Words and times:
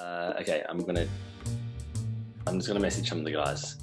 Uh, 0.00 0.32
okay, 0.40 0.64
I'm 0.68 0.78
gonna. 0.78 1.06
I'm 2.46 2.56
just 2.58 2.68
gonna 2.68 2.80
message 2.80 3.08
some 3.08 3.18
of 3.18 3.24
the 3.24 3.32
guys. 3.32 3.76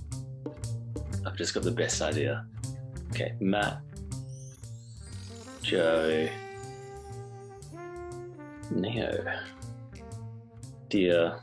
I've 1.26 1.36
just 1.36 1.54
got 1.54 1.64
the 1.64 1.72
best 1.72 2.02
idea. 2.02 2.46
Okay, 3.12 3.34
Matt, 3.40 3.82
Joe, 5.62 6.28
Neo, 8.72 9.26
dear. 10.90 11.40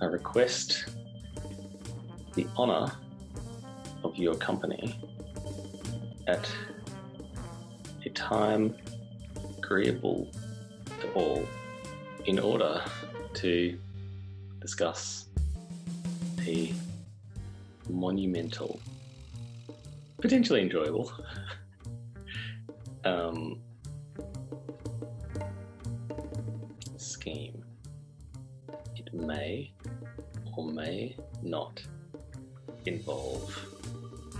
I 0.00 0.04
request 0.06 0.86
the 2.34 2.46
honor 2.56 2.90
of 4.02 4.16
your 4.16 4.34
company 4.34 4.98
at 6.26 6.50
a 8.04 8.10
time 8.10 8.74
agreeable 9.72 10.30
to 11.00 11.10
all 11.14 11.48
in 12.26 12.38
order 12.38 12.82
to 13.32 13.78
discuss 14.60 15.28
a 16.46 16.74
monumental, 17.88 18.78
potentially 20.20 20.60
enjoyable 20.60 21.10
um, 23.06 23.58
scheme. 26.98 27.64
It 28.94 29.14
may 29.14 29.72
or 30.54 30.70
may 30.70 31.16
not 31.42 31.82
involve 32.84 33.58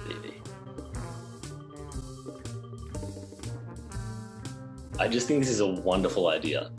VeVe. 0.06 0.51
I 4.98 5.08
just 5.08 5.26
think 5.26 5.40
this 5.40 5.50
is 5.50 5.60
a 5.60 5.66
wonderful 5.66 6.28
idea. 6.28 6.70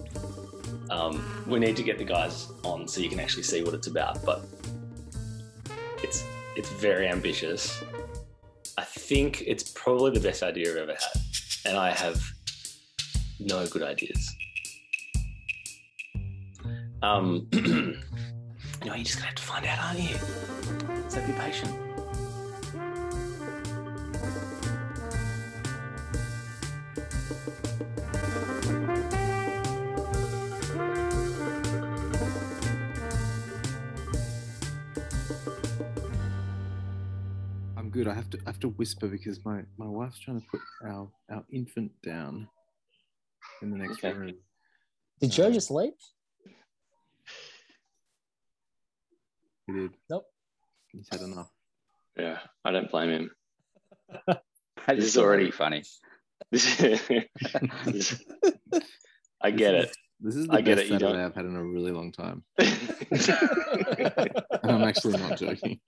Um, 0.89 1.43
we 1.47 1.59
need 1.59 1.75
to 1.77 1.83
get 1.83 1.97
the 1.97 2.03
guys 2.03 2.51
on 2.63 2.87
so 2.87 3.01
you 3.01 3.09
can 3.09 3.19
actually 3.19 3.43
see 3.43 3.63
what 3.63 3.73
it's 3.73 3.87
about, 3.87 4.23
but 4.23 4.45
it's 6.03 6.23
it's 6.55 6.69
very 6.69 7.07
ambitious. 7.07 7.83
I 8.77 8.83
think 8.83 9.43
it's 9.45 9.71
probably 9.71 10.11
the 10.11 10.19
best 10.19 10.43
idea 10.43 10.71
I've 10.71 10.77
ever 10.77 10.93
had, 10.93 11.21
and 11.65 11.77
I 11.77 11.91
have 11.91 12.21
no 13.39 13.65
good 13.67 13.83
ideas. 13.83 14.35
Um, 17.01 17.47
you 17.53 17.97
know, 18.85 18.95
you're 18.95 19.03
just 19.03 19.15
gonna 19.15 19.27
have 19.27 19.35
to 19.35 19.43
find 19.43 19.65
out, 19.65 19.79
aren't 19.79 19.99
you? 19.99 20.15
So 21.09 21.25
be 21.25 21.33
patient. 21.33 21.92
Have 38.23 38.29
to 38.31 38.37
I 38.45 38.49
have 38.49 38.59
to 38.61 38.69
whisper 38.69 39.07
because 39.07 39.43
my 39.45 39.61
my 39.77 39.85
wife's 39.87 40.19
trying 40.19 40.41
to 40.41 40.47
put 40.47 40.61
our 40.85 41.09
our 41.29 41.43
infant 41.51 41.91
down 42.01 42.47
in 43.61 43.69
the 43.71 43.77
next 43.77 44.03
Okay. 44.03 44.13
room. 44.13 44.33
Did 45.19 45.31
Joe 45.31 45.47
Uh, 45.47 45.51
just 45.51 45.71
leave? 45.71 45.93
He 49.67 49.73
did. 49.73 49.91
Nope. 50.09 50.25
He's 50.91 51.07
had 51.11 51.21
enough. 51.21 51.49
Yeah, 52.17 52.39
I 52.65 52.71
don't 52.71 52.89
blame 52.91 53.09
him. 53.09 53.31
This 54.85 54.97
is 54.97 55.05
is 55.11 55.17
already 55.17 55.51
already- 55.51 55.51
funny. 55.51 55.83
This 56.51 56.77
this- 57.85 58.21
I 59.41 59.51
get 59.51 59.71
This 59.71 59.83
it. 59.85 59.89
is- 59.89 59.95
This 60.19 60.35
is 60.35 60.47
the 60.47 60.53
I 60.53 60.61
get 60.61 60.77
best 60.77 60.89
it, 60.89 60.99
Saturday 60.99 61.23
I've 61.23 61.35
had 61.35 61.45
in 61.45 61.55
a 61.55 61.63
really 61.63 61.91
long 61.91 62.11
time. 62.11 62.43
And 64.63 64.71
I'm 64.71 64.83
actually 64.83 65.17
not 65.19 65.37
joking. 65.37 65.79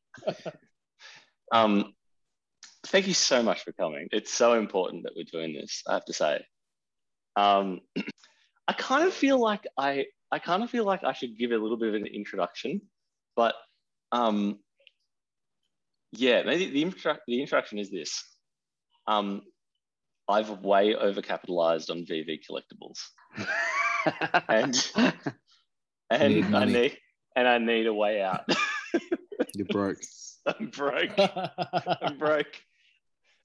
um, 1.51 1.93
thank 2.87 3.07
you 3.07 3.13
so 3.13 3.43
much 3.43 3.63
for 3.63 3.71
coming. 3.73 4.07
It's 4.11 4.33
so 4.33 4.53
important 4.53 5.03
that 5.03 5.13
we're 5.15 5.25
doing 5.25 5.53
this. 5.53 5.83
I 5.87 5.93
have 5.93 6.05
to 6.05 6.13
say. 6.13 6.45
Um, 7.35 7.81
I 8.67 8.73
kind 8.73 9.05
of 9.05 9.13
feel 9.13 9.39
like 9.39 9.67
I, 9.77 10.05
I 10.31 10.39
kind 10.39 10.63
of 10.63 10.69
feel 10.69 10.85
like 10.85 11.03
I 11.03 11.13
should 11.13 11.37
give 11.37 11.51
a 11.51 11.57
little 11.57 11.77
bit 11.77 11.89
of 11.89 11.95
an 11.95 12.07
introduction, 12.07 12.81
but 13.35 13.53
um, 14.11 14.59
yeah, 16.11 16.43
maybe 16.43 16.69
the 16.71 16.81
intro- 16.81 17.17
the 17.27 17.41
introduction 17.41 17.77
is 17.79 17.91
this. 17.91 18.23
Um, 19.07 19.41
I've 20.27 20.49
way 20.49 20.95
overcapitalized 20.95 21.91
on 21.91 22.05
VeVe 22.05 22.39
collectibles, 22.49 22.97
and 24.49 24.91
and 26.09 26.33
Need 26.33 26.55
I 26.55 26.65
need 26.65 26.97
and 27.35 27.47
I 27.47 27.57
need 27.59 27.85
a 27.85 27.93
way 27.93 28.21
out. 28.21 28.49
You're 29.53 29.65
broke. 29.67 29.99
I'm 30.47 30.69
broke. 30.69 31.11
I'm 31.17 32.17
broke. 32.17 32.55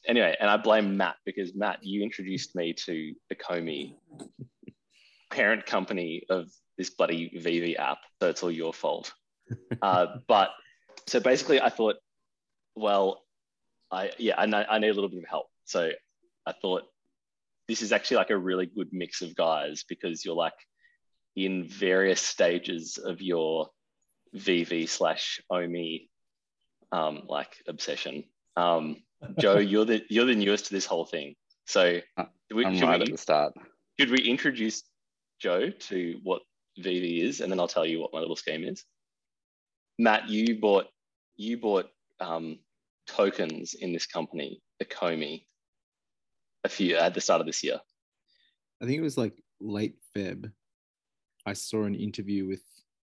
Anyway, 0.06 0.34
and 0.40 0.48
I 0.48 0.56
blame 0.56 0.96
Matt 0.96 1.16
because 1.24 1.54
Matt, 1.54 1.80
you 1.82 2.02
introduced 2.02 2.56
me 2.56 2.72
to 2.72 3.14
Ecomi, 3.32 3.94
parent 5.30 5.66
company 5.66 6.24
of 6.30 6.48
this 6.78 6.90
bloody 6.90 7.30
VeVe 7.38 7.76
app. 7.78 7.98
So 8.20 8.28
it's 8.28 8.42
all 8.42 8.50
your 8.50 8.72
fault. 8.72 9.12
Uh, 9.82 10.18
but 10.28 10.50
so 11.08 11.18
basically, 11.18 11.60
I 11.60 11.70
thought, 11.70 11.96
well, 12.76 13.24
I 13.90 14.12
yeah, 14.16 14.34
I, 14.38 14.46
know, 14.46 14.64
I 14.68 14.78
need 14.78 14.90
a 14.90 14.94
little 14.94 15.08
bit 15.08 15.18
of 15.18 15.28
help. 15.28 15.46
So 15.64 15.90
I 16.46 16.52
thought 16.52 16.84
this 17.66 17.82
is 17.82 17.90
actually 17.90 18.18
like 18.18 18.30
a 18.30 18.38
really 18.38 18.66
good 18.66 18.90
mix 18.92 19.22
of 19.22 19.34
guys 19.34 19.84
because 19.88 20.24
you're 20.24 20.36
like 20.36 20.54
in 21.34 21.66
various 21.66 22.20
stages 22.20 22.98
of 22.98 23.20
your 23.20 23.70
VeVe 24.34 24.88
slash 24.88 25.40
OMI 25.50 26.08
um, 26.92 27.22
like 27.28 27.56
obsession. 27.66 28.24
Um, 28.56 28.96
Joe, 29.38 29.58
you're 29.58 29.84
the 29.84 30.02
you're 30.08 30.24
the 30.24 30.34
newest 30.34 30.66
to 30.66 30.74
this 30.74 30.86
whole 30.86 31.04
thing. 31.04 31.34
So 31.66 32.00
Uh, 32.16 32.24
we, 32.54 32.64
I'm 32.64 32.76
should, 32.76 32.88
right 32.88 32.98
we, 32.98 33.04
at 33.06 33.12
the 33.12 33.18
start. 33.18 33.54
should 33.98 34.10
we 34.10 34.18
introduce 34.18 34.82
Joe 35.38 35.70
to 35.70 36.20
what 36.22 36.42
VeVe 36.78 37.22
is, 37.22 37.40
and 37.40 37.50
then 37.50 37.60
I'll 37.60 37.68
tell 37.68 37.86
you 37.86 38.00
what 38.00 38.12
my 38.12 38.20
little 38.20 38.36
scheme 38.36 38.64
is. 38.64 38.84
Matt, 39.98 40.28
you 40.28 40.58
bought 40.58 40.86
you 41.36 41.58
bought 41.58 41.90
um, 42.20 42.58
tokens 43.06 43.74
in 43.74 43.92
this 43.92 44.06
company, 44.06 44.62
Ecomi, 44.82 45.44
a 46.64 46.68
few 46.68 46.96
at 46.96 47.14
the 47.14 47.20
start 47.20 47.40
of 47.40 47.46
this 47.46 47.62
year. 47.62 47.80
I 48.82 48.86
think 48.86 48.98
it 48.98 49.02
was 49.02 49.18
like 49.18 49.42
late 49.60 49.96
Feb. 50.16 50.50
I 51.46 51.52
saw 51.52 51.84
an 51.84 51.94
interview 51.94 52.46
with 52.46 52.62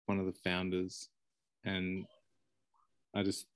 one 0.05 0.19
of 0.19 0.25
the 0.25 0.33
founders, 0.43 1.09
and 1.63 2.05
I 3.13 3.23
just 3.23 3.47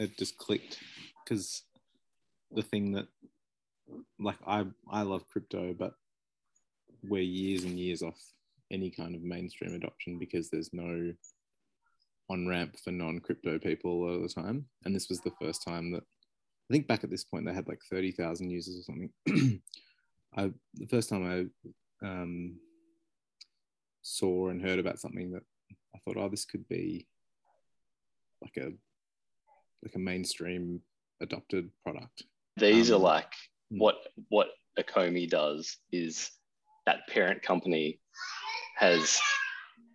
it 0.00 0.16
just 0.16 0.38
clicked 0.38 0.78
because 1.22 1.62
the 2.50 2.62
thing 2.62 2.92
that 2.92 3.06
like 4.18 4.38
I 4.46 4.64
I 4.90 5.02
love 5.02 5.28
crypto, 5.28 5.74
but 5.78 5.92
we're 7.08 7.22
years 7.22 7.64
and 7.64 7.78
years 7.78 8.02
off 8.02 8.18
any 8.70 8.90
kind 8.90 9.14
of 9.14 9.22
mainstream 9.22 9.74
adoption 9.74 10.18
because 10.18 10.48
there's 10.48 10.70
no 10.72 11.12
on 12.30 12.48
ramp 12.48 12.76
for 12.82 12.92
non 12.92 13.20
crypto 13.20 13.58
people 13.58 13.90
a 13.90 13.98
lot 14.04 14.14
of 14.14 14.22
the 14.22 14.28
time. 14.28 14.66
And 14.84 14.94
this 14.94 15.08
was 15.08 15.20
the 15.20 15.32
first 15.40 15.62
time 15.62 15.92
that 15.92 16.02
I 16.02 16.72
think 16.72 16.86
back 16.86 17.04
at 17.04 17.10
this 17.10 17.24
point 17.24 17.44
they 17.44 17.52
had 17.52 17.68
like 17.68 17.80
thirty 17.90 18.10
thousand 18.10 18.50
users 18.50 18.78
or 18.78 18.82
something. 18.82 19.60
I 20.36 20.50
the 20.74 20.86
first 20.88 21.10
time 21.10 21.50
I 22.02 22.06
um, 22.06 22.58
saw 24.00 24.48
and 24.48 24.62
heard 24.62 24.78
about 24.78 24.98
something 24.98 25.32
that 25.32 25.42
I 25.94 25.98
thought, 25.98 26.16
oh, 26.16 26.28
this 26.28 26.46
could 26.46 26.66
be 26.68 27.06
like 28.40 28.56
a 28.56 28.72
like 29.82 29.94
a 29.94 29.98
mainstream 29.98 30.80
adopted 31.20 31.70
product. 31.82 32.24
These 32.56 32.90
Um, 32.90 32.96
are 32.96 33.04
like 33.04 33.32
hmm. 33.70 33.78
what 33.78 33.96
what 34.28 34.48
Ecomi 34.78 35.28
does 35.28 35.76
is 35.92 36.30
that 36.86 37.06
parent 37.08 37.42
company 37.42 38.00
has 38.76 39.20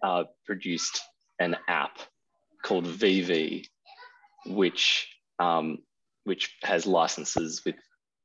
uh, 0.04 0.26
produced 0.46 1.02
an 1.40 1.56
app 1.68 2.00
called 2.64 2.86
VeVe, 2.86 3.66
which 4.46 5.08
um, 5.40 5.80
which 6.24 6.56
has 6.64 6.86
licenses 6.86 7.64
with 7.66 7.76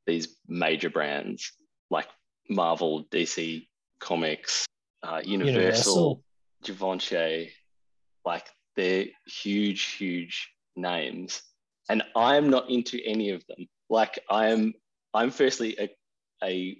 these 0.06 0.36
major 0.48 0.90
brands 0.90 1.52
like 1.90 2.08
Marvel, 2.48 3.04
DC 3.10 3.66
Comics, 4.00 4.66
uh, 5.02 5.20
Universal, 5.24 5.60
Universal. 5.60 6.24
Givenchy, 6.64 7.52
like 8.24 8.46
they're 8.76 9.06
huge, 9.26 9.82
huge 9.92 10.50
names. 10.76 11.42
And 11.90 12.04
I'm 12.14 12.48
not 12.48 12.70
into 12.70 13.00
any 13.04 13.30
of 13.30 13.44
them. 13.48 13.66
Like 13.90 14.20
I 14.30 14.50
am, 14.50 14.72
I'm 15.12 15.32
firstly 15.32 15.76
a, 15.80 15.90
a 16.44 16.78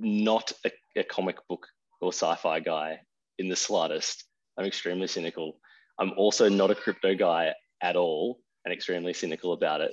not 0.00 0.50
a, 0.64 0.70
a 0.96 1.04
comic 1.04 1.36
book 1.46 1.66
or 2.00 2.08
sci-fi 2.08 2.60
guy 2.60 3.00
in 3.38 3.50
the 3.50 3.56
slightest. 3.56 4.24
I'm 4.58 4.64
extremely 4.64 5.08
cynical. 5.08 5.58
I'm 5.98 6.12
also 6.16 6.48
not 6.48 6.70
a 6.70 6.74
crypto 6.74 7.14
guy 7.14 7.52
at 7.82 7.96
all 7.96 8.40
and 8.64 8.72
extremely 8.72 9.12
cynical 9.12 9.52
about 9.52 9.82
it. 9.82 9.92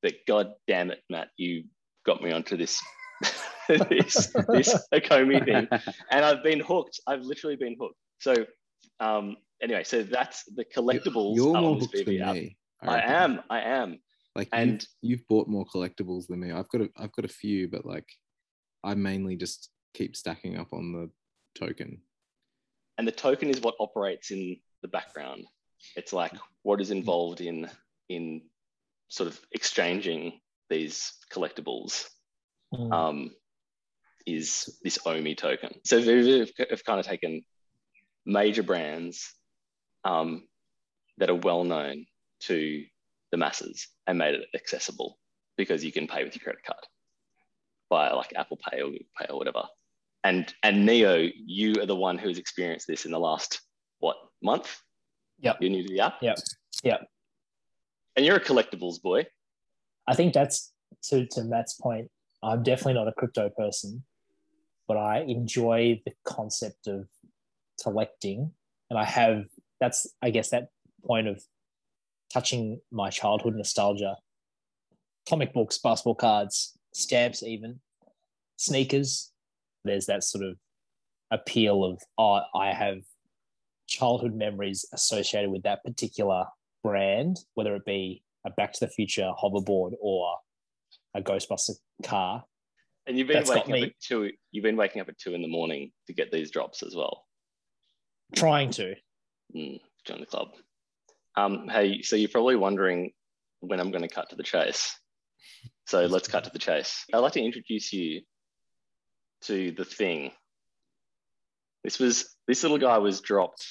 But 0.00 0.14
god 0.28 0.52
damn 0.68 0.92
it, 0.92 1.00
Matt, 1.10 1.30
you 1.36 1.64
got 2.06 2.22
me 2.22 2.30
onto 2.30 2.56
this 2.56 2.80
this 3.68 4.32
this 4.48 4.86
Ecomi 4.94 5.44
thing, 5.44 5.66
and 6.10 6.24
I've 6.24 6.44
been 6.44 6.60
hooked. 6.60 7.00
I've 7.08 7.22
literally 7.22 7.56
been 7.56 7.76
hooked. 7.80 7.96
So 8.20 8.34
um, 9.00 9.36
anyway, 9.60 9.82
so 9.82 10.04
that's 10.04 10.44
the 10.54 10.64
collectibles. 10.64 11.34
You're 11.34 11.60
more 11.60 11.80
hooked 11.80 12.04
than 12.04 12.22
app. 12.22 12.34
me. 12.34 12.56
I 12.82 12.94
reckon. 12.96 13.10
am. 13.10 13.40
I 13.50 13.60
am. 13.60 13.98
Like 14.34 14.48
And- 14.52 14.86
you've, 15.02 15.20
you've 15.20 15.28
bought 15.28 15.48
more 15.48 15.64
collectibles 15.66 16.26
than 16.26 16.40
me. 16.40 16.50
I've 16.52 16.68
got 16.68 16.80
a 16.82 16.90
I've 16.96 17.12
got 17.12 17.24
a 17.24 17.28
few, 17.28 17.68
but 17.68 17.84
like 17.86 18.08
I 18.82 18.94
mainly 18.94 19.36
just 19.36 19.70
keep 19.94 20.16
stacking 20.16 20.56
up 20.58 20.72
on 20.72 20.92
the 20.92 21.10
token. 21.54 22.00
and 22.98 23.06
the 23.06 23.12
token 23.12 23.48
is 23.50 23.60
what 23.60 23.74
operates 23.80 24.30
in 24.30 24.56
the 24.82 24.88
background 24.88 25.44
it's 25.96 26.12
like 26.12 26.32
what 26.62 26.80
is 26.80 26.90
involved 26.90 27.40
in 27.40 27.68
in 28.08 28.42
sort 29.08 29.28
of 29.28 29.40
exchanging 29.52 30.40
these 30.70 31.12
collectibles 31.32 32.08
Mm. 32.74 32.92
um, 32.92 33.30
is 34.26 34.78
this 34.82 34.98
omi 35.06 35.34
token 35.36 35.72
so 35.84 36.00
VeVe 36.00 36.40
have, 36.40 36.68
have 36.70 36.84
kind 36.84 36.98
of 36.98 37.06
taken 37.06 37.44
major 38.26 38.62
brands 38.64 39.32
um, 40.04 40.48
that 41.18 41.30
are 41.30 41.36
well 41.50 41.62
known 41.62 42.06
to 42.48 42.84
the 43.34 43.38
masses 43.38 43.88
and 44.06 44.16
made 44.16 44.34
it 44.34 44.46
accessible 44.54 45.18
because 45.56 45.84
you 45.84 45.90
can 45.90 46.06
pay 46.06 46.22
with 46.22 46.36
your 46.36 46.42
credit 46.44 46.62
card 46.64 46.84
via 47.88 48.14
like 48.14 48.32
apple 48.36 48.56
pay 48.70 48.80
or 48.80 48.90
Google 48.90 49.06
pay 49.18 49.26
or 49.28 49.36
whatever 49.36 49.64
and 50.22 50.54
and 50.62 50.86
neo 50.86 51.28
you 51.34 51.74
are 51.80 51.86
the 51.86 51.96
one 51.96 52.16
who 52.16 52.28
has 52.28 52.38
experienced 52.38 52.86
this 52.86 53.06
in 53.06 53.10
the 53.10 53.18
last 53.18 53.60
what 53.98 54.16
month 54.40 54.80
Yep. 55.40 55.56
you're 55.60 55.70
new 55.70 55.82
to 55.82 55.88
the 55.92 56.00
app 56.00 56.22
Yep. 56.22 56.38
Yep. 56.84 57.00
and 58.14 58.24
you're 58.24 58.36
a 58.36 58.40
collectibles 58.40 59.02
boy 59.02 59.26
I 60.06 60.14
think 60.14 60.32
that's 60.32 60.72
to, 61.08 61.26
to 61.32 61.44
Matt's 61.44 61.74
point. 61.74 62.10
I'm 62.42 62.62
definitely 62.62 62.94
not 62.94 63.08
a 63.08 63.12
crypto 63.12 63.48
person, 63.48 64.04
but 64.86 64.96
I 64.98 65.20
enjoy 65.20 66.02
the 66.04 66.12
concept 66.24 66.86
of 66.86 67.08
collecting. 67.82 68.52
And 68.90 68.98
I 68.98 69.04
have, 69.06 69.46
that's, 69.80 70.06
I 70.20 70.28
guess, 70.28 70.50
that 70.50 70.68
point 71.06 71.26
of 71.26 71.42
touching 72.34 72.80
my 72.90 73.08
childhood 73.10 73.54
nostalgia 73.54 74.16
comic 75.28 75.54
books, 75.54 75.78
basketball 75.78 76.16
cards, 76.16 76.76
stamps, 76.92 77.42
even 77.42 77.80
sneakers. 78.56 79.32
There's 79.84 80.06
that 80.06 80.24
sort 80.24 80.44
of 80.44 80.56
appeal 81.30 81.84
of, 81.84 82.02
oh, 82.18 82.40
I 82.54 82.72
have 82.72 82.98
childhood 83.86 84.34
memories 84.34 84.84
associated 84.92 85.50
with 85.50 85.62
that 85.62 85.82
particular 85.84 86.44
brand, 86.82 87.38
whether 87.54 87.74
it 87.76 87.84
be 87.86 88.22
a 88.46 88.50
Back 88.50 88.72
to 88.74 88.80
the 88.80 88.90
Future 88.90 89.30
hoverboard 89.42 89.92
or 90.00 90.36
a 91.14 91.22
Ghostbuster 91.22 91.76
car. 92.02 92.44
and 93.06 93.16
you've 93.16 93.28
been 93.28 93.36
That's 93.36 93.50
waking 93.50 93.74
up 93.76 93.82
at 93.88 94.00
two 94.00 94.30
you've 94.50 94.64
been 94.64 94.76
waking 94.76 95.00
up 95.00 95.08
at 95.08 95.16
two 95.18 95.34
in 95.34 95.40
the 95.42 95.48
morning 95.48 95.92
to 96.08 96.12
get 96.12 96.30
these 96.32 96.50
drops 96.50 96.82
as 96.82 96.94
well 96.94 97.24
Trying 98.34 98.70
to. 98.72 98.94
mm, 99.54 99.80
join 100.04 100.20
the 100.20 100.26
club 100.26 100.48
um, 101.36 101.68
hey 101.68 102.02
so 102.02 102.16
you're 102.16 102.28
probably 102.28 102.56
wondering 102.56 103.12
when 103.60 103.80
i'm 103.80 103.90
going 103.90 104.02
to 104.02 104.14
cut 104.14 104.30
to 104.30 104.36
the 104.36 104.42
chase. 104.42 104.96
So 105.86 106.06
let's 106.06 106.28
cut 106.28 106.44
to 106.44 106.50
the 106.50 106.58
chase. 106.58 107.04
I'd 107.12 107.18
like 107.18 107.34
to 107.34 107.44
introduce 107.44 107.92
you 107.92 108.22
to 109.42 109.72
the 109.72 109.84
thing. 109.84 110.30
This 111.82 111.98
was 111.98 112.34
this 112.46 112.62
little 112.62 112.78
guy 112.78 112.98
was 112.98 113.20
dropped 113.20 113.66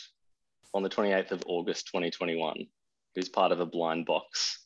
on 0.74 0.83
the 0.83 0.89
28th 0.89 1.31
of 1.31 1.44
august 1.45 1.88
2021 1.88 2.56
he 2.57 2.68
was 3.15 3.30
part 3.30 3.51
of 3.51 3.60
a 3.60 3.66
blind 3.66 4.06
box 4.06 4.59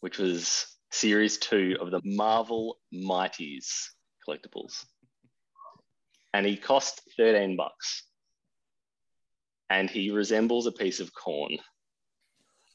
which 0.00 0.18
was 0.18 0.66
series 0.90 1.38
two 1.38 1.76
of 1.80 1.90
the 1.90 2.00
marvel 2.04 2.78
mighties 2.92 3.88
collectibles. 4.26 4.84
And 6.32 6.46
he 6.46 6.56
cost 6.56 7.02
13 7.16 7.56
bucks. 7.56 8.04
And 9.70 9.90
he 9.90 10.10
resembles 10.10 10.66
a 10.66 10.72
piece 10.72 11.00
of 11.00 11.12
corn 11.12 11.58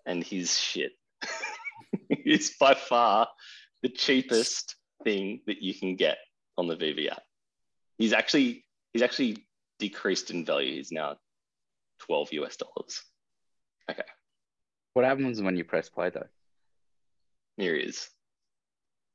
and 0.05 0.23
he's 0.23 0.59
shit 0.59 0.91
he's 2.23 2.55
by 2.57 2.73
far 2.73 3.27
the 3.81 3.89
cheapest 3.89 4.75
thing 5.03 5.41
that 5.47 5.61
you 5.61 5.73
can 5.73 5.95
get 5.95 6.17
on 6.57 6.67
the 6.67 6.75
VeVe 6.75 7.09
app. 7.11 7.23
He's 7.97 8.13
actually 8.13 8.65
he's 8.93 9.01
actually 9.01 9.45
decreased 9.79 10.31
in 10.31 10.45
value. 10.45 10.75
He's 10.75 10.91
now 10.91 11.17
12 12.01 12.33
US 12.33 12.57
dollars. 12.57 13.01
Okay. 13.89 14.03
What 14.93 15.05
happens 15.05 15.41
when 15.41 15.55
you 15.55 15.63
press 15.63 15.89
play 15.89 16.09
though? 16.09 16.27
Here 17.57 17.75
he 17.75 17.81
is. 17.81 18.09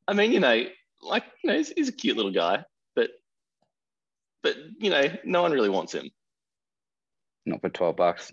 I 0.09 0.15
mean, 0.15 0.33
you 0.33 0.41
know, 0.41 0.65
like 1.03 1.25
you 1.43 1.51
know, 1.51 1.57
he's, 1.57 1.69
he's 1.71 1.89
a 1.89 1.93
cute 1.93 2.17
little 2.17 2.33
guy, 2.33 2.65
but 2.95 3.11
but 4.43 4.57
you 4.79 4.91
know, 4.91 5.05
no 5.25 5.43
one 5.43 5.53
really 5.53 5.69
wants 5.69 5.95
him. 5.95 6.11
Not 7.45 7.61
for 7.61 7.69
twelve 7.69 7.97
bucks. 7.97 8.33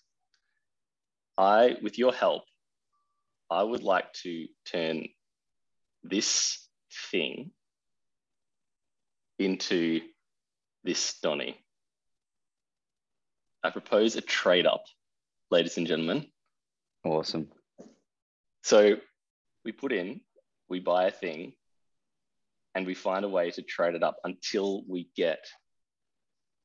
I, 1.36 1.76
with 1.82 1.98
your 1.98 2.12
help, 2.12 2.44
I 3.50 3.62
would 3.62 3.82
like 3.82 4.12
to 4.24 4.46
turn 4.64 5.08
this 6.02 6.68
thing 7.10 7.50
into 9.38 10.00
this 10.84 11.18
Donny. 11.20 11.58
I 13.62 13.70
propose 13.70 14.16
a 14.16 14.20
trade 14.20 14.66
up, 14.66 14.84
ladies 15.50 15.76
and 15.76 15.86
gentlemen. 15.86 16.26
Awesome. 17.04 17.48
So 18.62 18.96
we 19.66 19.72
put 19.72 19.92
in, 19.92 20.20
we 20.70 20.78
buy 20.78 21.08
a 21.08 21.10
thing, 21.10 21.52
and 22.76 22.86
we 22.86 22.94
find 22.94 23.24
a 23.24 23.28
way 23.28 23.50
to 23.50 23.62
trade 23.62 23.96
it 23.96 24.02
up 24.04 24.16
until 24.22 24.84
we 24.88 25.08
get 25.16 25.44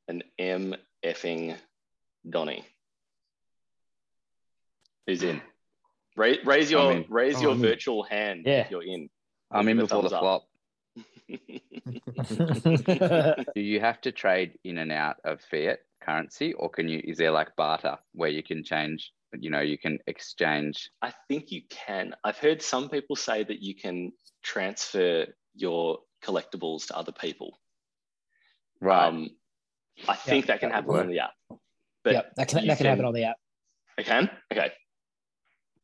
an 0.08 0.22
M 0.38 0.75
effing 1.03 1.58
Donny. 2.29 2.63
Who's 5.08 5.24
in? 5.24 5.41
Raise, 6.15 6.46
raise 6.46 6.70
your 6.70 6.91
I'm 6.91 6.98
in. 6.98 7.05
raise 7.10 7.38
Oh, 7.38 7.41
your 7.41 7.51
I'm 7.53 7.58
in. 7.58 7.62
virtual 7.63 8.03
hand 8.03 8.43
Yeah. 8.46 8.62
if 8.62 8.72
you're 8.72 8.84
in. 8.84 9.10
I'm 9.50 9.67
in 9.67 9.77
before 9.77 10.03
the 10.03 10.10
flop. 10.10 10.43
Do 13.55 13.62
you 13.62 13.79
have 13.79 14.00
to 14.01 14.12
trade 14.12 14.60
in 14.63 14.77
and 14.77 14.91
out 14.91 15.17
of 15.24 15.41
fiat 15.41 15.79
currency, 16.01 16.53
or 16.53 16.70
can 16.70 16.88
you? 16.88 17.01
Is 17.03 17.17
there 17.17 17.31
like 17.31 17.55
barter 17.55 17.98
where 18.13 18.29
you 18.29 18.43
can 18.43 18.63
change? 18.63 19.12
You 19.39 19.50
know, 19.50 19.61
you 19.61 19.77
can 19.77 20.00
exchange. 20.07 20.89
I 21.01 21.13
think 21.27 21.51
you 21.51 21.61
can. 21.69 22.13
I've 22.23 22.38
heard 22.38 22.61
some 22.61 22.89
people 22.89 23.15
say 23.15 23.43
that 23.43 23.61
you 23.61 23.75
can 23.75 24.11
transfer 24.43 25.27
your 25.55 26.00
collectibles 26.23 26.88
to 26.88 26.97
other 26.97 27.11
people. 27.11 27.57
Right. 28.79 29.07
Um, 29.07 29.29
I 30.07 30.15
think 30.15 30.47
that 30.47 30.59
can 30.59 30.69
that 30.69 30.75
happen 30.75 30.95
on 30.95 31.07
the 31.09 31.19
app. 31.19 31.33
But 32.03 32.13
yep, 32.13 32.35
that 32.35 32.47
can 32.47 32.65
that 32.67 32.77
can 32.77 32.88
happen 32.88 33.05
on 33.05 33.13
the 33.13 33.25
app. 33.25 33.38
I 33.97 34.03
can? 34.03 34.29
Okay. 34.51 34.71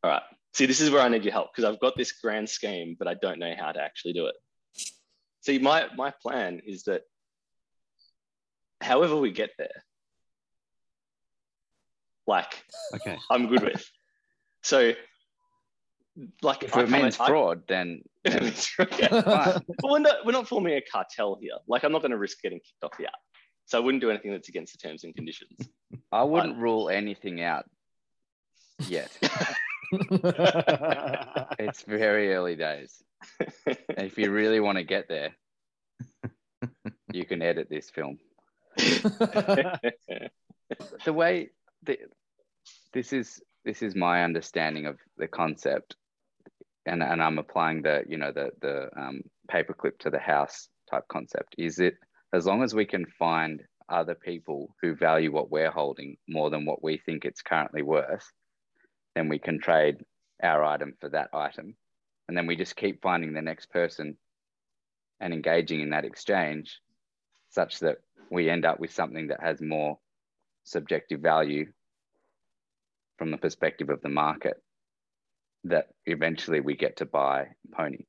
All 0.03 0.11
right. 0.11 0.23
See, 0.53 0.65
this 0.65 0.81
is 0.81 0.89
where 0.89 1.01
I 1.01 1.07
need 1.07 1.23
your 1.23 1.33
help 1.33 1.53
because 1.53 1.69
I've 1.71 1.79
got 1.79 1.95
this 1.95 2.13
grand 2.13 2.49
scheme, 2.49 2.95
but 2.97 3.07
I 3.07 3.13
don't 3.13 3.39
know 3.39 3.53
how 3.57 3.71
to 3.71 3.81
actually 3.81 4.13
do 4.13 4.27
it. 4.27 4.35
See, 5.41 5.59
my 5.59 5.87
my 5.95 6.11
plan 6.21 6.61
is 6.65 6.83
that 6.83 7.03
however 8.81 9.15
we 9.17 9.31
get 9.31 9.51
there, 9.57 9.83
like 12.27 12.63
Okay. 12.95 13.17
I'm 13.31 13.47
good 13.47 13.63
with. 13.63 13.89
So, 14.63 14.93
like, 16.41 16.63
If 16.63 16.75
I 16.75 16.83
it 16.83 16.89
means 16.89 17.15
fraud, 17.15 17.63
then. 17.67 18.01
Yeah. 18.25 19.07
But 19.09 19.63
we're 19.83 19.99
not, 19.99 20.25
we're 20.25 20.31
not 20.33 20.47
forming 20.47 20.75
a 20.75 20.81
cartel 20.81 21.37
here. 21.39 21.53
Like, 21.67 21.83
I'm 21.83 21.91
not 21.91 22.01
going 22.01 22.11
to 22.11 22.17
risk 22.17 22.41
getting 22.41 22.59
kicked 22.59 22.83
off 22.83 22.97
the 22.97 23.05
app. 23.05 23.13
So 23.65 23.77
I 23.77 23.81
wouldn't 23.81 24.01
do 24.01 24.09
anything 24.09 24.31
that's 24.31 24.49
against 24.49 24.73
the 24.73 24.87
terms 24.87 25.03
and 25.03 25.13
conditions. 25.15 25.57
I 26.11 26.23
wouldn't 26.23 26.57
rule 26.57 26.89
anything 26.89 27.41
out 27.41 27.65
yet. 28.87 29.09
It's 31.59 31.81
very 31.83 32.33
early 32.33 32.55
days. 32.55 33.03
And 33.67 34.07
if 34.07 34.17
you 34.17 34.31
really 34.31 34.59
want 34.59 34.77
to 34.77 34.83
get 34.83 35.07
there, 35.09 35.35
you 37.11 37.25
can 37.25 37.41
edit 37.41 37.69
this 37.69 37.89
film. 37.89 38.19
The 41.05 41.13
way 41.13 41.49
the, 41.83 41.97
this 42.93 43.13
is 43.13 43.41
this 43.65 43.81
is 43.81 43.95
my 43.95 44.23
understanding 44.23 44.85
of 44.85 44.97
the 45.17 45.27
concept, 45.27 45.95
and 46.85 47.03
and 47.03 47.21
I'm 47.21 47.37
applying 47.37 47.81
the 47.81 48.03
you 48.07 48.17
know 48.17 48.31
the 48.31 48.51
the 48.61 48.89
um, 48.97 49.21
paperclip 49.51 49.99
to 49.99 50.09
the 50.09 50.19
house 50.19 50.69
type 50.89 51.07
concept. 51.09 51.55
Is 51.57 51.79
it 51.79 51.95
as 52.33 52.45
long 52.45 52.63
as 52.63 52.73
we 52.73 52.85
can 52.85 53.05
find 53.05 53.61
other 53.89 54.15
people 54.15 54.75
who 54.81 54.95
value 54.95 55.31
what 55.31 55.51
we're 55.51 55.71
holding 55.71 56.17
more 56.27 56.49
than 56.49 56.65
what 56.65 56.83
we 56.83 56.97
think 56.97 57.23
it's 57.23 57.41
currently 57.41 57.81
worth, 57.81 58.31
then 59.15 59.29
we 59.29 59.39
can 59.39 59.59
trade 59.59 59.97
our 60.43 60.63
item 60.63 60.93
for 60.99 61.09
that 61.09 61.29
item. 61.33 61.75
And 62.27 62.35
then 62.35 62.47
we 62.47 62.55
just 62.55 62.75
keep 62.75 63.01
finding 63.01 63.33
the 63.33 63.41
next 63.41 63.71
person 63.71 64.17
and 65.19 65.33
engaging 65.33 65.79
in 65.79 65.91
that 65.91 66.05
exchange 66.05 66.79
such 67.49 67.79
that 67.79 67.97
we 68.29 68.49
end 68.49 68.65
up 68.65 68.79
with 68.79 68.91
something 68.91 69.27
that 69.27 69.41
has 69.41 69.61
more 69.61 69.97
subjective 70.77 71.21
value 71.21 71.65
from 73.17 73.31
the 73.31 73.37
perspective 73.37 73.89
of 73.89 74.01
the 74.01 74.09
market 74.09 74.57
that 75.63 75.87
eventually 76.05 76.59
we 76.59 76.75
get 76.75 76.97
to 76.97 77.05
buy 77.05 77.47
pony. 77.73 78.05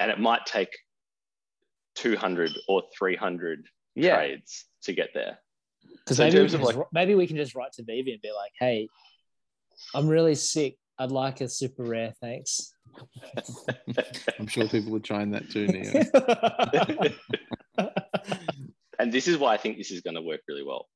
and 0.00 0.10
it 0.10 0.18
might 0.18 0.44
take 0.46 0.70
200 1.96 2.50
or 2.66 2.82
300 2.98 3.66
Yeah. 3.94 4.16
trades 4.16 4.64
to 4.84 4.94
get 4.94 5.10
there. 5.12 5.38
Because 5.98 6.16
So 6.16 6.24
in 6.24 6.28
maybe, 6.32 6.38
we 6.38 6.42
terms 6.44 6.52
can 6.52 6.60
of, 6.62 6.66
just, 6.66 6.78
like- 6.78 6.86
maybe 6.92 7.14
we 7.14 7.26
can 7.26 7.36
just 7.36 7.54
write 7.54 7.72
to 7.74 7.82
VeVe 7.84 8.12
and 8.12 8.22
be 8.22 8.32
like, 8.32 8.52
"Hey, 8.58 8.88
I'm 9.94 10.08
really 10.08 10.34
sick. 10.34 10.78
I'd 10.98 11.10
like 11.10 11.42
a 11.42 11.48
super 11.48 11.84
rare, 11.84 12.12
thanks." 12.22 12.74
I'm 14.38 14.46
sure 14.46 14.66
people 14.68 14.96
are 14.96 15.00
trying 15.00 15.30
that 15.32 15.50
too, 15.50 15.66
Neo. 15.68 15.92
and 18.98 19.12
this 19.12 19.28
is 19.28 19.36
why 19.36 19.52
I 19.52 19.58
think 19.58 19.76
this 19.76 19.90
is 19.90 20.00
going 20.00 20.14
to 20.16 20.22
work 20.22 20.40
really 20.48 20.64
well. 20.64 20.88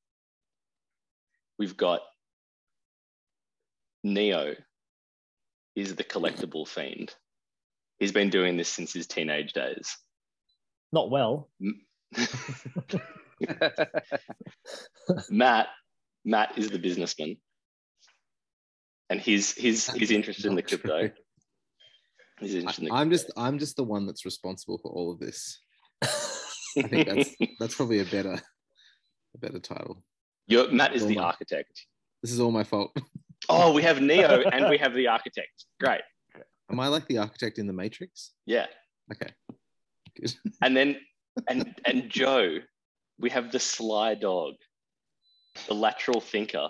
We've 1.59 1.77
got 1.77 2.01
Neo 4.05 4.55
is 5.75 5.95
the 5.95 6.05
collectible 6.05 6.67
fiend. 6.67 7.15
He's 7.99 8.13
been 8.13 8.31
doing 8.31 8.57
this 8.57 8.69
since 8.69 8.93
his 8.93 9.07
teenage 9.07 9.53
days. 9.53 9.97
Not 10.93 11.11
well. 11.11 11.49
Matt, 15.31 15.69
Matt 16.25 16.57
is 16.59 16.71
the 16.71 16.79
businessman, 16.79 17.37
and 19.11 19.21
he's 19.21 19.53
he's 19.55 19.91
he's 19.93 20.11
interested 20.11 20.47
in 20.47 20.55
the 20.55 20.63
crypto. 20.63 21.11
He's 22.41 22.55
interested 22.55 22.85
in 22.85 22.89
the 22.89 22.95
I'm 22.95 23.11
just 23.11 23.31
I'm 23.37 23.59
just 23.59 23.77
the 23.77 23.85
one 23.85 24.07
that's 24.07 24.25
responsible 24.25 24.79
for 24.79 24.91
all 24.91 25.11
of 25.13 25.19
this. 25.19 25.61
I 26.03 26.83
think 26.83 27.09
that's 27.09 27.31
that's 27.61 27.75
probably 27.75 28.01
a 28.01 28.05
better 28.05 28.41
a 29.35 29.39
better 29.39 29.59
title. 29.59 30.03
You're, 30.47 30.71
Matt 30.71 30.95
is 30.95 31.03
oh 31.03 31.07
the 31.09 31.17
Well, 31.17 31.25
architect. 31.27 31.87
This 32.23 32.33
is 32.33 32.41
all 32.41 32.51
my 32.51 32.65
fault. 32.65 32.97
Oh, 33.49 33.73
we 33.73 33.83
have 33.83 34.01
Neo 34.01 34.43
and 34.53 34.69
we 34.69 34.79
have 34.79 34.93
the 34.95 35.07
architect. 35.09 35.67
Great. 35.79 36.01
Am 36.71 36.81
I 36.81 36.89
like 36.89 37.07
the 37.07 37.19
architect 37.19 37.59
in 37.59 37.67
the 37.69 37.73
Matrix? 37.73 38.33
Yeah. 38.47 38.67
Okay. 39.13 39.31
Good. 40.19 40.35
And 40.63 40.77
then 40.77 40.97
and 41.49 41.79
and 41.85 42.09
Joe, 42.11 42.59
we 43.21 43.31
have 43.31 43.53
the 43.53 43.61
sly 43.61 44.15
dog, 44.15 44.55
the 45.69 45.75
lateral 45.75 46.21
thinker. 46.21 46.69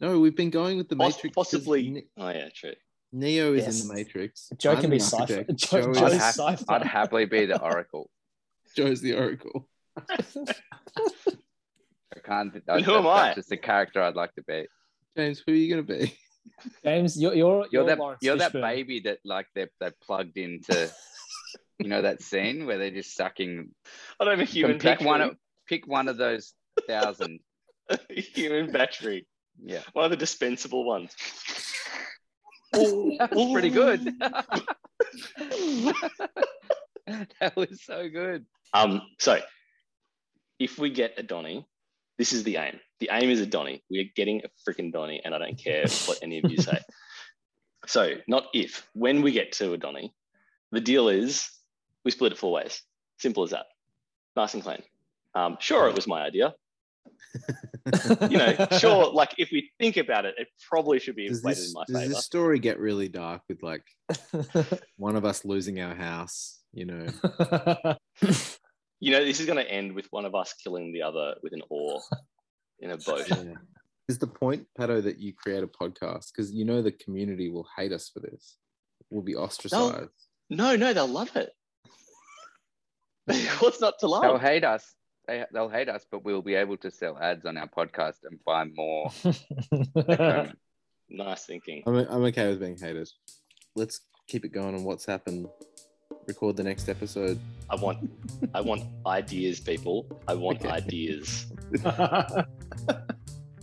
No, 0.00 0.18
we've 0.18 0.34
been 0.34 0.50
going 0.50 0.76
with 0.78 0.88
the 0.88 0.96
Poss- 0.96 1.16
Matrix. 1.16 1.34
'cause 1.36 1.44
possibly. 1.52 1.90
Ne- 1.90 2.06
Oh 2.16 2.30
yeah, 2.30 2.48
true. 2.54 2.72
Neo 3.12 3.52
is 3.52 3.64
Yes. 3.64 3.82
in 3.82 3.88
the 3.88 3.94
Matrix. 3.94 4.48
Joe 4.58 4.72
I'm 4.72 4.80
can 4.80 4.90
be 4.90 4.98
sci-fi. 4.98 5.22
architect. 5.22 5.56
Joe- 5.56 5.92
Joe 5.92 6.06
I'd, 6.06 6.12
is, 6.12 6.18
hap- 6.20 6.60
I'd 6.70 6.82
happily 6.82 7.26
be 7.26 7.46
the 7.46 7.60
oracle. 7.62 8.10
Joe's 8.74 9.02
the 9.02 9.14
Oracle. 9.14 9.68
I 12.28 12.34
can't. 12.44 12.62
And 12.68 12.84
who 12.84 12.94
am 12.96 13.06
I? 13.06 13.22
That's 13.26 13.36
just 13.36 13.52
a 13.52 13.56
character 13.56 14.02
I'd 14.02 14.14
like 14.16 14.34
to 14.34 14.42
be. 14.42 14.66
James, 15.16 15.42
who 15.46 15.52
are 15.52 15.56
you 15.56 15.70
gonna 15.70 15.82
be? 15.98 16.16
James, 16.84 17.20
you're 17.20 17.34
you're 17.34 17.66
You're 17.70 17.84
that. 17.86 17.98
Lawrence 17.98 18.20
You're 18.22 18.36
that 18.36 18.52
baby 18.52 19.00
that 19.00 19.18
like 19.24 19.46
they 19.54 19.66
they 19.80 19.90
plugged 20.02 20.36
into. 20.38 20.90
You 21.80 21.88
know 21.88 22.02
that 22.02 22.20
scene 22.22 22.66
where 22.66 22.76
they're 22.76 22.90
just 22.90 23.14
sucking. 23.14 23.70
I 24.18 24.24
don't 24.24 24.36
have 24.36 24.48
a 24.48 24.50
human 24.50 24.72
Can 24.72 24.80
pick 24.80 24.98
battery. 24.98 25.06
one 25.06 25.20
of 25.20 25.36
pick 25.68 25.86
one 25.86 26.08
of 26.08 26.16
those 26.16 26.52
thousand. 26.88 27.38
human 28.10 28.72
battery. 28.72 29.28
Yeah, 29.62 29.82
One 29.92 30.04
of 30.04 30.10
the 30.10 30.16
dispensable 30.16 30.84
ones. 30.84 31.14
that 32.72 33.30
was 33.32 33.52
pretty 33.52 33.70
good. 33.70 34.12
that 37.40 37.54
was 37.56 37.82
so 37.84 38.08
good. 38.08 38.44
Um, 38.74 39.02
so 39.18 39.40
if 40.58 40.78
we 40.78 40.90
get 40.90 41.14
a 41.16 41.22
Donny, 41.22 41.64
this 42.18 42.32
is 42.32 42.42
the 42.44 42.56
aim. 42.56 42.80
The 43.00 43.10
aim 43.12 43.30
is 43.30 43.40
a 43.40 43.46
Donny. 43.46 43.82
We 43.90 44.00
are 44.00 44.10
getting 44.16 44.42
a 44.44 44.48
freaking 44.70 44.92
Donny, 44.92 45.20
and 45.24 45.34
I 45.34 45.38
don't 45.38 45.56
care 45.56 45.84
what 46.06 46.18
any 46.22 46.38
of 46.38 46.50
you 46.50 46.56
say. 46.62 46.78
So 47.86 48.14
not 48.26 48.46
if, 48.52 48.88
when 48.92 49.22
we 49.22 49.32
get 49.32 49.52
to 49.52 49.72
a 49.72 49.78
Donny, 49.78 50.12
the 50.72 50.80
deal 50.80 51.08
is 51.08 51.48
we 52.04 52.10
split 52.10 52.32
it 52.32 52.38
four 52.38 52.52
ways. 52.52 52.82
Simple 53.18 53.44
as 53.44 53.50
that. 53.50 53.66
Nice 54.36 54.54
and 54.54 54.62
clean. 54.62 54.82
Um, 55.34 55.56
sure, 55.60 55.88
it 55.88 55.94
was 55.94 56.06
my 56.06 56.22
idea. 56.22 56.54
You 58.30 58.36
know, 58.36 58.66
sure, 58.78 59.10
like 59.12 59.34
if 59.38 59.50
we 59.50 59.70
think 59.78 59.96
about 59.96 60.26
it, 60.26 60.34
it 60.36 60.48
probably 60.68 60.98
should 60.98 61.16
be 61.16 61.26
Does 61.26 61.38
inflated 61.38 61.62
this, 61.62 61.68
in 61.68 61.72
my 61.72 61.84
does 61.86 61.96
favor. 61.96 62.14
this 62.14 62.24
story 62.24 62.58
get 62.58 62.78
really 62.78 63.08
dark 63.08 63.40
with 63.48 63.62
like 63.62 63.82
one 64.96 65.16
of 65.16 65.24
us 65.24 65.42
losing 65.46 65.80
our 65.80 65.94
house? 65.94 66.60
You 66.74 66.84
know, 66.84 67.06
You 69.00 69.12
know, 69.12 69.24
this 69.24 69.40
is 69.40 69.46
going 69.46 69.58
to 69.58 69.70
end 69.70 69.92
with 69.92 70.06
one 70.10 70.24
of 70.24 70.34
us 70.34 70.54
killing 70.54 70.92
the 70.92 71.02
other 71.02 71.34
with 71.42 71.52
an 71.52 71.62
oar 71.70 72.00
in 72.80 72.90
a 72.90 72.96
boat. 72.96 73.28
Yeah. 73.28 73.54
is 74.08 74.18
the 74.18 74.26
point, 74.26 74.66
Pato, 74.78 75.02
that 75.02 75.18
you 75.18 75.32
create 75.34 75.62
a 75.62 75.68
podcast 75.68 76.32
because 76.34 76.52
you 76.52 76.64
know 76.64 76.82
the 76.82 76.92
community 76.92 77.48
will 77.50 77.68
hate 77.76 77.92
us 77.92 78.10
for 78.12 78.20
this. 78.20 78.56
We'll 79.10 79.22
be 79.22 79.36
ostracized. 79.36 80.10
No, 80.50 80.76
no, 80.76 80.92
they'll 80.92 81.06
love 81.06 81.34
it. 81.36 81.50
What's 83.60 83.80
not 83.80 83.98
to 84.00 84.06
love? 84.06 84.22
They'll 84.22 84.38
hate 84.38 84.64
us. 84.64 84.94
They, 85.26 85.44
they'll 85.52 85.68
hate 85.68 85.90
us, 85.90 86.06
but 86.10 86.24
we'll 86.24 86.42
be 86.42 86.54
able 86.54 86.78
to 86.78 86.90
sell 86.90 87.18
ads 87.18 87.44
on 87.44 87.58
our 87.58 87.68
podcast 87.68 88.16
and 88.24 88.38
buy 88.44 88.64
more. 88.64 89.10
Um, 90.18 90.52
nice 91.10 91.44
thinking. 91.44 91.82
I'm, 91.86 91.96
I'm 91.96 92.24
okay 92.24 92.48
with 92.48 92.60
being 92.60 92.76
hated. 92.76 93.08
Let's 93.76 94.00
keep 94.26 94.44
it 94.44 94.52
going 94.52 94.74
on 94.74 94.84
WhatsApp 94.84 95.22
and 95.26 95.46
record 96.28 96.56
the 96.56 96.62
next 96.62 96.88
episode. 96.88 97.40
I 97.70 97.74
want, 97.76 98.08
I 98.54 98.60
want 98.60 98.84
ideas, 99.06 99.58
people. 99.58 100.06
I 100.28 100.34
want 100.34 100.60
Okay. 100.60 100.68
ideas. 100.68 101.46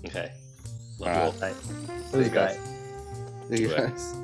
Okay. 0.05 0.31
Love 0.99 1.15
you 1.15 1.21
All. 1.21 1.49
It 1.49 1.55
See 2.11 2.17
you 2.19 2.29
guys. 2.29 2.59
See 3.49 3.61
you 3.63 3.69
guys. 3.69 4.15